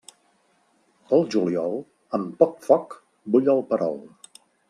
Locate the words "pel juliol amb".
1.09-2.33